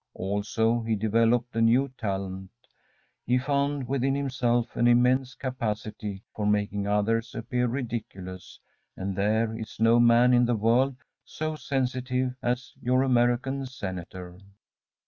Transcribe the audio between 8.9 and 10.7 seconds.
and there is no man in the